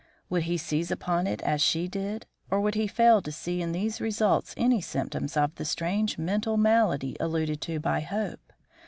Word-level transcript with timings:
Would 0.31 0.45
he 0.49 0.57
seize 0.57 0.89
upon 0.89 1.27
it 1.27 1.43
as 1.43 1.61
she 1.61 1.87
did? 1.87 2.25
Or 2.49 2.59
would 2.59 2.73
he 2.73 2.87
fail 2.87 3.21
to 3.21 3.31
see 3.31 3.61
in 3.61 3.71
these 3.71 4.01
results 4.01 4.55
any 4.57 4.81
symptoms 4.81 5.37
of 5.37 5.53
the 5.53 5.63
strange 5.63 6.17
mental 6.17 6.57
malady 6.57 7.15
alluded 7.19 7.61
to 7.61 7.79
by 7.79 7.99
Hope? 7.99 8.51